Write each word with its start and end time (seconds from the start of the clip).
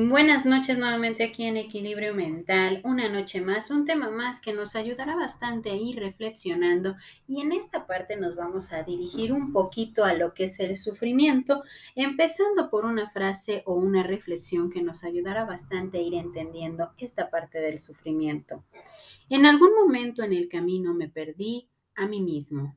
Buenas 0.00 0.46
noches 0.46 0.78
nuevamente 0.78 1.24
aquí 1.24 1.42
en 1.42 1.56
Equilibrio 1.56 2.14
Mental, 2.14 2.80
una 2.84 3.08
noche 3.08 3.40
más, 3.40 3.68
un 3.68 3.84
tema 3.84 4.08
más 4.08 4.40
que 4.40 4.52
nos 4.52 4.76
ayudará 4.76 5.16
bastante 5.16 5.70
a 5.70 5.74
ir 5.74 5.98
reflexionando 5.98 6.94
y 7.26 7.40
en 7.40 7.50
esta 7.50 7.84
parte 7.84 8.16
nos 8.16 8.36
vamos 8.36 8.72
a 8.72 8.84
dirigir 8.84 9.32
un 9.32 9.52
poquito 9.52 10.04
a 10.04 10.14
lo 10.14 10.34
que 10.34 10.44
es 10.44 10.60
el 10.60 10.78
sufrimiento, 10.78 11.64
empezando 11.96 12.70
por 12.70 12.84
una 12.84 13.10
frase 13.10 13.64
o 13.66 13.74
una 13.74 14.04
reflexión 14.04 14.70
que 14.70 14.82
nos 14.82 15.02
ayudará 15.02 15.44
bastante 15.44 15.98
a 15.98 16.02
ir 16.02 16.14
entendiendo 16.14 16.92
esta 16.96 17.28
parte 17.28 17.58
del 17.58 17.80
sufrimiento. 17.80 18.62
En 19.28 19.46
algún 19.46 19.74
momento 19.74 20.22
en 20.22 20.32
el 20.32 20.48
camino 20.48 20.94
me 20.94 21.08
perdí 21.08 21.70
a 21.96 22.06
mí 22.06 22.20
mismo. 22.20 22.76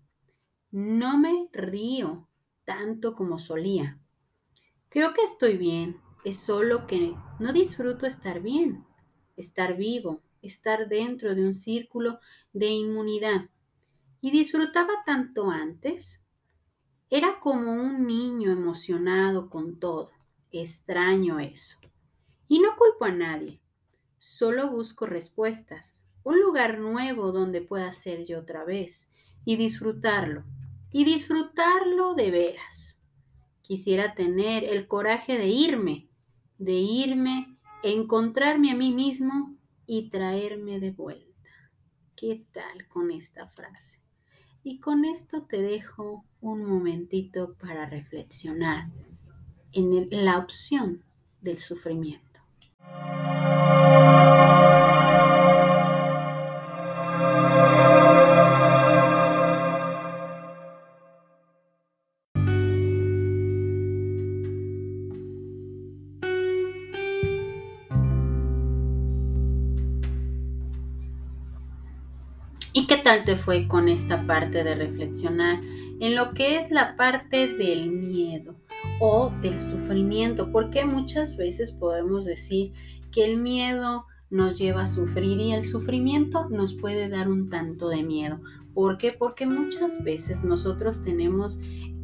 No 0.71 1.19
me 1.19 1.49
río 1.51 2.27
tanto 2.65 3.13
como 3.13 3.37
solía. 3.37 3.99
Creo 4.89 5.13
que 5.13 5.21
estoy 5.21 5.57
bien 5.57 6.01
es 6.23 6.37
solo 6.37 6.85
que 6.85 7.15
no 7.39 7.51
disfruto 7.51 8.05
estar 8.05 8.41
bien, 8.41 8.85
estar 9.37 9.75
vivo, 9.75 10.21
estar 10.41 10.87
dentro 10.87 11.33
de 11.33 11.45
un 11.45 11.55
círculo 11.55 12.19
de 12.53 12.67
inmunidad. 12.67 13.49
Y 14.21 14.29
disfrutaba 14.29 15.03
tanto 15.05 15.49
antes. 15.49 16.23
Era 17.09 17.39
como 17.39 17.73
un 17.73 18.05
niño 18.05 18.51
emocionado 18.51 19.49
con 19.49 19.79
todo. 19.79 20.11
Extraño 20.51 21.39
eso. 21.39 21.77
Y 22.47 22.59
no 22.59 22.75
culpo 22.77 23.05
a 23.05 23.11
nadie. 23.11 23.59
Solo 24.19 24.69
busco 24.69 25.07
respuestas. 25.07 26.05
Un 26.23 26.39
lugar 26.39 26.77
nuevo 26.77 27.31
donde 27.31 27.61
pueda 27.61 27.91
ser 27.93 28.25
yo 28.25 28.39
otra 28.39 28.63
vez. 28.63 29.09
Y 29.43 29.55
disfrutarlo. 29.55 30.43
Y 30.91 31.03
disfrutarlo 31.03 32.13
de 32.13 32.29
veras. 32.29 32.99
Quisiera 33.63 34.13
tener 34.13 34.63
el 34.63 34.87
coraje 34.87 35.37
de 35.37 35.47
irme 35.47 36.10
de 36.61 36.73
irme, 36.73 37.57
encontrarme 37.81 38.69
a 38.69 38.75
mí 38.75 38.93
mismo 38.93 39.55
y 39.87 40.09
traerme 40.09 40.79
de 40.79 40.91
vuelta. 40.91 41.49
¿Qué 42.15 42.45
tal 42.51 42.87
con 42.87 43.09
esta 43.09 43.47
frase? 43.47 43.99
Y 44.63 44.79
con 44.79 45.03
esto 45.03 45.41
te 45.41 45.59
dejo 45.59 46.23
un 46.39 46.63
momentito 46.63 47.55
para 47.55 47.87
reflexionar 47.87 48.89
en 49.73 50.07
la 50.11 50.37
opción 50.37 51.03
del 51.41 51.57
sufrimiento. 51.57 52.30
Qué 72.91 72.97
tal 72.97 73.23
te 73.23 73.37
fue 73.37 73.69
con 73.69 73.87
esta 73.87 74.27
parte 74.27 74.65
de 74.65 74.75
reflexionar 74.75 75.61
en 76.01 76.13
lo 76.13 76.33
que 76.33 76.57
es 76.57 76.71
la 76.71 76.97
parte 76.97 77.47
del 77.47 77.89
miedo 77.89 78.57
o 78.99 79.31
del 79.41 79.61
sufrimiento? 79.61 80.51
Porque 80.51 80.83
muchas 80.83 81.37
veces 81.37 81.71
podemos 81.71 82.25
decir 82.25 82.73
que 83.13 83.23
el 83.23 83.37
miedo 83.37 84.07
nos 84.29 84.59
lleva 84.59 84.81
a 84.81 84.87
sufrir 84.87 85.39
y 85.39 85.53
el 85.53 85.63
sufrimiento 85.63 86.49
nos 86.49 86.73
puede 86.73 87.07
dar 87.07 87.29
un 87.29 87.49
tanto 87.49 87.87
de 87.87 88.03
miedo. 88.03 88.41
¿Por 88.73 88.97
qué? 88.97 89.13
Porque 89.13 89.45
muchas 89.45 90.03
veces 90.03 90.43
nosotros 90.43 91.01
tenemos 91.01 91.59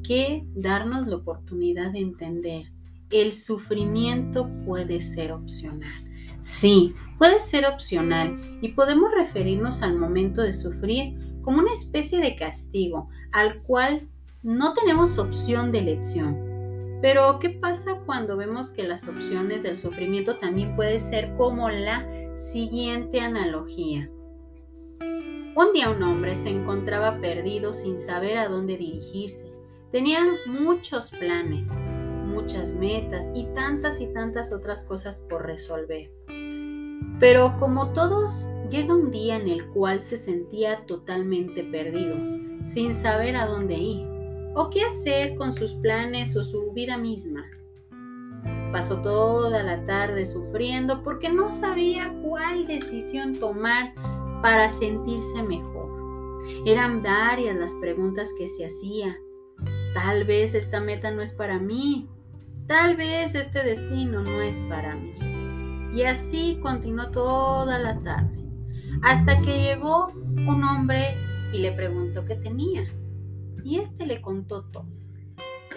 que 0.08 0.48
darnos 0.56 1.06
la 1.06 1.18
oportunidad 1.18 1.92
de 1.92 2.00
entender. 2.00 2.72
El 3.10 3.34
sufrimiento 3.34 4.50
puede 4.66 5.02
ser 5.02 5.34
opcional. 5.34 6.07
Sí, 6.48 6.96
puede 7.18 7.42
ser 7.42 7.66
opcional 7.66 8.40
y 8.62 8.70
podemos 8.70 9.12
referirnos 9.14 9.82
al 9.82 9.98
momento 9.98 10.42
de 10.42 10.54
sufrir 10.54 11.14
como 11.42 11.60
una 11.60 11.74
especie 11.74 12.22
de 12.22 12.38
castigo 12.38 13.10
al 13.34 13.62
cual 13.64 14.08
no 14.44 14.74
tenemos 14.74 15.20
opción 15.20 15.74
de 15.74 15.80
elección. 15.80 17.00
Pero, 17.02 17.40
¿qué 17.40 17.50
pasa 17.50 18.02
cuando 18.06 18.38
vemos 18.38 18.72
que 18.72 18.84
las 18.84 19.10
opciones 19.10 19.62
del 19.64 19.76
sufrimiento 19.76 20.38
también 20.38 20.74
puede 20.78 21.02
ser 21.02 21.36
como 21.36 21.70
la 21.70 22.08
siguiente 22.38 23.20
analogía? 23.20 24.10
Un 25.02 25.74
día 25.74 25.90
un 25.90 26.02
hombre 26.02 26.38
se 26.38 26.48
encontraba 26.48 27.20
perdido 27.20 27.74
sin 27.74 28.00
saber 28.00 28.38
a 28.38 28.48
dónde 28.48 28.78
dirigirse. 28.78 29.52
Tenía 29.92 30.22
muchos 30.46 31.12
planes, 31.12 31.70
muchas 32.26 32.74
metas 32.74 33.30
y 33.36 33.48
tantas 33.54 34.00
y 34.00 34.08
tantas 34.14 34.54
otras 34.54 34.86
cosas 34.86 35.20
por 35.30 35.46
resolver. 35.46 36.10
Pero 37.20 37.58
como 37.60 37.94
todos, 37.94 38.48
llega 38.70 38.94
un 38.94 39.12
día 39.12 39.38
en 39.38 39.48
el 39.48 39.68
cual 39.68 40.02
se 40.02 40.18
sentía 40.18 40.86
totalmente 40.86 41.64
perdido, 41.64 42.16
sin 42.64 42.94
saber 42.94 43.36
a 43.36 43.46
dónde 43.46 43.76
ir 43.76 44.08
o 44.60 44.72
qué 44.72 44.84
hacer 44.84 45.36
con 45.36 45.54
sus 45.54 45.74
planes 45.76 46.36
o 46.36 46.44
su 46.44 46.72
vida 46.74 46.98
misma. 46.98 47.46
Pasó 48.72 49.02
toda 49.02 49.62
la 49.62 49.86
tarde 49.86 50.26
sufriendo 50.26 51.04
porque 51.04 51.30
no 51.30 51.52
sabía 51.52 52.14
cuál 52.24 52.66
decisión 52.66 53.36
tomar 53.36 53.94
para 54.42 54.70
sentirse 54.70 55.44
mejor. 55.44 55.88
Eran 56.66 57.04
varias 57.04 57.56
las 57.56 57.74
preguntas 57.76 58.30
que 58.38 58.48
se 58.48 58.66
hacía. 58.66 59.16
Tal 59.94 60.24
vez 60.26 60.54
esta 60.54 60.82
meta 60.82 61.12
no 61.12 61.22
es 61.22 61.34
para 61.34 61.60
mí. 61.60 62.10
Tal 62.68 62.96
vez 62.98 63.36
este 63.36 63.64
destino 63.64 64.22
no 64.22 64.42
es 64.42 64.58
para 64.70 64.96
mí. 64.96 65.14
Y 65.93 66.03
así 66.03 66.59
continuó 66.61 67.09
toda 67.09 67.80
la 67.80 67.99
tarde, 68.02 68.43
hasta 69.03 69.42
que 69.42 69.61
llegó 69.61 70.08
un 70.08 70.64
hombre 70.64 71.15
y 71.53 71.59
le 71.59 71.71
preguntó 71.71 72.25
qué 72.25 72.36
tenía. 72.36 72.86
Y 73.64 73.80
éste 73.80 74.05
le 74.05 74.21
contó 74.21 74.64
todo. 74.65 74.87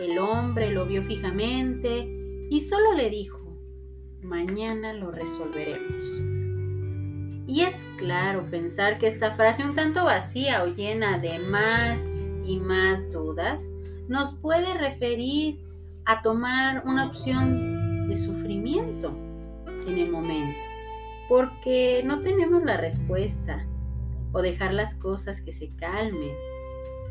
El 0.00 0.18
hombre 0.18 0.70
lo 0.70 0.86
vio 0.86 1.02
fijamente 1.02 2.08
y 2.50 2.60
solo 2.60 2.94
le 2.94 3.10
dijo, 3.10 3.38
mañana 4.22 4.92
lo 4.92 5.10
resolveremos. 5.10 6.04
Y 7.46 7.62
es 7.62 7.84
claro 7.98 8.46
pensar 8.50 8.98
que 8.98 9.06
esta 9.06 9.32
frase 9.32 9.64
un 9.64 9.74
tanto 9.74 10.04
vacía 10.04 10.62
o 10.62 10.68
llena 10.68 11.18
de 11.18 11.38
más 11.38 12.08
y 12.44 12.58
más 12.58 13.10
dudas 13.10 13.70
nos 14.08 14.34
puede 14.34 14.72
referir 14.74 15.56
a 16.04 16.22
tomar 16.22 16.84
una 16.86 17.06
opción 17.06 18.08
de 18.08 18.16
sufrimiento 18.16 19.29
en 19.86 19.98
el 19.98 20.10
momento, 20.10 20.58
porque 21.28 22.02
no 22.04 22.20
tenemos 22.22 22.62
la 22.64 22.76
respuesta 22.76 23.66
o 24.32 24.42
dejar 24.42 24.74
las 24.74 24.94
cosas 24.94 25.40
que 25.40 25.52
se 25.52 25.70
calmen. 25.76 26.34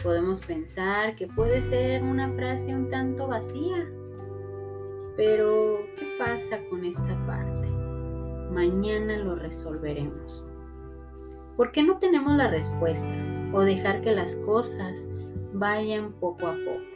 Podemos 0.03 0.39
pensar 0.39 1.15
que 1.15 1.27
puede 1.27 1.61
ser 1.61 2.03
una 2.03 2.31
frase 2.33 2.73
un 2.73 2.89
tanto 2.89 3.27
vacía, 3.27 3.89
pero 5.17 5.79
¿qué 5.97 6.15
pasa 6.17 6.59
con 6.69 6.85
esta 6.85 7.25
parte? 7.25 7.67
Mañana 8.51 9.17
lo 9.17 9.35
resolveremos. 9.35 10.45
¿Por 11.57 11.71
qué 11.71 11.83
no 11.83 11.99
tenemos 11.99 12.37
la 12.37 12.49
respuesta 12.49 13.13
o 13.51 13.61
dejar 13.61 14.01
que 14.01 14.13
las 14.13 14.37
cosas 14.37 15.07
vayan 15.53 16.13
poco 16.13 16.47
a 16.47 16.53
poco? 16.53 16.89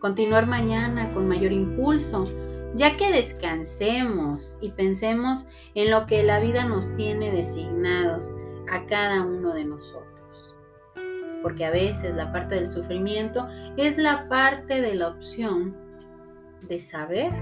Continuar 0.00 0.48
mañana 0.48 1.14
con 1.14 1.28
mayor 1.28 1.52
impulso 1.52 2.24
ya 2.74 2.96
que 2.96 3.12
descansemos 3.12 4.56
y 4.60 4.70
pensemos 4.70 5.46
en 5.74 5.90
lo 5.90 6.06
que 6.06 6.22
la 6.22 6.40
vida 6.40 6.64
nos 6.64 6.94
tiene 6.94 7.30
designados 7.30 8.30
a 8.70 8.86
cada 8.86 9.22
uno 9.22 9.54
de 9.54 9.64
nosotros. 9.64 10.54
Porque 11.42 11.64
a 11.64 11.70
veces 11.70 12.14
la 12.14 12.32
parte 12.32 12.54
del 12.54 12.68
sufrimiento 12.68 13.46
es 13.76 13.98
la 13.98 14.28
parte 14.28 14.80
de 14.80 14.94
la 14.94 15.08
opción 15.08 15.76
de 16.62 16.78
saber 16.78 17.32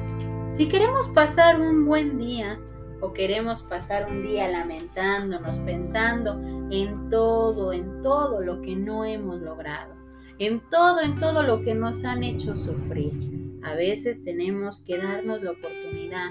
si 0.52 0.68
queremos 0.68 1.08
pasar 1.08 1.60
un 1.60 1.84
buen 1.86 2.18
día 2.18 2.58
o 3.00 3.12
queremos 3.12 3.62
pasar 3.62 4.10
un 4.10 4.22
día 4.22 4.48
lamentándonos, 4.48 5.58
pensando 5.60 6.40
en 6.70 7.08
todo, 7.08 7.72
en 7.72 8.02
todo 8.02 8.40
lo 8.40 8.60
que 8.60 8.76
no 8.76 9.04
hemos 9.04 9.40
logrado, 9.40 9.94
en 10.38 10.60
todo, 10.70 11.00
en 11.00 11.18
todo 11.20 11.42
lo 11.42 11.62
que 11.62 11.74
nos 11.74 12.04
han 12.04 12.22
hecho 12.24 12.56
sufrir. 12.56 13.39
A 13.62 13.74
veces 13.74 14.22
tenemos 14.22 14.82
que 14.82 14.98
darnos 14.98 15.42
la 15.42 15.52
oportunidad 15.52 16.30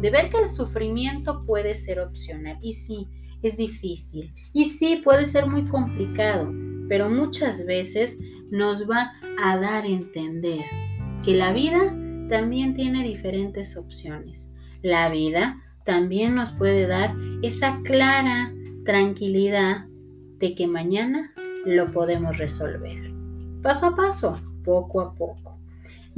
de 0.00 0.10
ver 0.10 0.30
que 0.30 0.38
el 0.38 0.48
sufrimiento 0.48 1.44
puede 1.44 1.74
ser 1.74 2.00
opcional. 2.00 2.58
Y 2.62 2.72
sí, 2.72 3.06
es 3.42 3.56
difícil. 3.56 4.32
Y 4.52 4.64
sí, 4.64 5.00
puede 5.04 5.26
ser 5.26 5.46
muy 5.46 5.66
complicado. 5.66 6.52
Pero 6.88 7.10
muchas 7.10 7.66
veces 7.66 8.18
nos 8.50 8.88
va 8.88 9.12
a 9.42 9.58
dar 9.58 9.84
a 9.84 9.88
entender 9.88 10.64
que 11.24 11.34
la 11.34 11.52
vida 11.52 11.94
también 12.28 12.74
tiene 12.74 13.04
diferentes 13.04 13.76
opciones. 13.76 14.50
La 14.82 15.10
vida 15.10 15.62
también 15.84 16.34
nos 16.34 16.52
puede 16.52 16.86
dar 16.86 17.14
esa 17.42 17.80
clara 17.82 18.52
tranquilidad 18.84 19.86
de 20.38 20.54
que 20.54 20.66
mañana 20.66 21.32
lo 21.64 21.86
podemos 21.86 22.36
resolver. 22.38 23.12
Paso 23.62 23.86
a 23.86 23.96
paso, 23.96 24.38
poco 24.64 25.00
a 25.00 25.14
poco. 25.14 25.58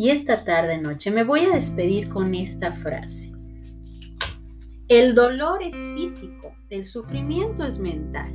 Y 0.01 0.09
esta 0.09 0.47
tarde 0.47 0.79
noche 0.79 1.11
me 1.11 1.25
voy 1.25 1.41
a 1.41 1.51
despedir 1.51 2.09
con 2.09 2.35
esta 2.35 2.73
frase. 2.73 3.35
El 4.89 5.15
dolor 5.15 5.63
es 5.63 5.77
físico, 5.95 6.55
el 6.71 6.87
sufrimiento 6.87 7.67
es 7.67 7.79
mental. 7.79 8.33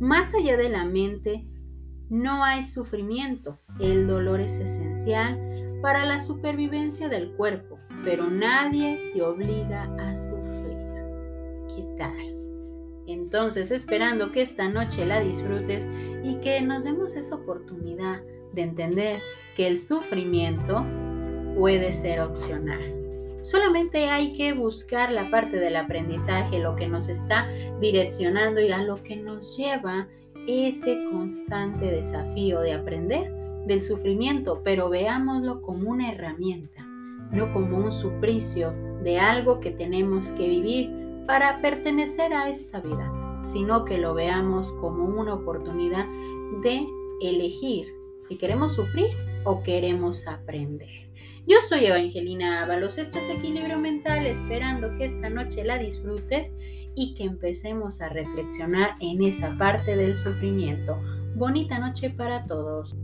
Más 0.00 0.34
allá 0.34 0.56
de 0.56 0.70
la 0.70 0.84
mente, 0.84 1.46
no 2.10 2.42
hay 2.42 2.64
sufrimiento. 2.64 3.60
El 3.78 4.08
dolor 4.08 4.40
es 4.40 4.58
esencial 4.58 5.38
para 5.82 6.04
la 6.04 6.18
supervivencia 6.18 7.08
del 7.08 7.30
cuerpo, 7.36 7.76
pero 8.02 8.26
nadie 8.26 9.12
te 9.14 9.22
obliga 9.22 9.84
a 9.84 10.16
sufrir. 10.16 10.76
¿Qué 11.76 11.86
tal? 11.96 12.36
Entonces, 13.06 13.70
esperando 13.70 14.32
que 14.32 14.42
esta 14.42 14.68
noche 14.68 15.06
la 15.06 15.20
disfrutes 15.20 15.86
y 16.24 16.40
que 16.40 16.60
nos 16.60 16.82
demos 16.82 17.14
esa 17.14 17.36
oportunidad 17.36 18.20
de 18.52 18.62
entender 18.62 19.20
que 19.56 19.68
el 19.68 19.78
sufrimiento 19.78 20.84
puede 21.54 21.92
ser 21.92 22.20
opcional. 22.20 22.94
Solamente 23.42 24.06
hay 24.06 24.32
que 24.32 24.54
buscar 24.54 25.12
la 25.12 25.30
parte 25.30 25.58
del 25.58 25.76
aprendizaje, 25.76 26.58
lo 26.58 26.76
que 26.76 26.88
nos 26.88 27.08
está 27.08 27.46
direccionando 27.80 28.60
y 28.60 28.72
a 28.72 28.82
lo 28.82 29.02
que 29.02 29.16
nos 29.16 29.56
lleva 29.56 30.08
ese 30.46 31.04
constante 31.10 31.84
desafío 31.84 32.60
de 32.60 32.72
aprender 32.72 33.30
del 33.66 33.80
sufrimiento, 33.80 34.62
pero 34.64 34.88
veámoslo 34.88 35.60
como 35.62 35.90
una 35.90 36.12
herramienta, 36.12 36.86
no 37.30 37.52
como 37.52 37.78
un 37.78 37.92
suplicio 37.92 38.72
de 39.02 39.18
algo 39.18 39.60
que 39.60 39.70
tenemos 39.70 40.32
que 40.32 40.48
vivir 40.48 40.90
para 41.26 41.60
pertenecer 41.60 42.32
a 42.32 42.48
esta 42.48 42.80
vida, 42.80 43.12
sino 43.42 43.84
que 43.84 43.98
lo 43.98 44.14
veamos 44.14 44.72
como 44.72 45.04
una 45.04 45.34
oportunidad 45.34 46.06
de 46.62 46.86
elegir 47.20 47.94
si 48.20 48.36
queremos 48.36 48.72
sufrir 48.72 49.08
o 49.44 49.62
queremos 49.62 50.26
aprender. 50.26 51.03
Yo 51.46 51.58
soy 51.60 51.84
Evangelina 51.84 52.62
Ábalos, 52.62 52.96
esto 52.96 53.18
es 53.18 53.28
Equilibrio 53.28 53.78
Mental, 53.78 54.24
esperando 54.24 54.96
que 54.96 55.04
esta 55.04 55.28
noche 55.28 55.62
la 55.62 55.76
disfrutes 55.76 56.50
y 56.94 57.14
que 57.14 57.24
empecemos 57.24 58.00
a 58.00 58.08
reflexionar 58.08 58.94
en 59.00 59.22
esa 59.22 59.54
parte 59.58 59.94
del 59.94 60.16
sufrimiento. 60.16 60.98
Bonita 61.34 61.78
noche 61.78 62.08
para 62.08 62.46
todos. 62.46 62.96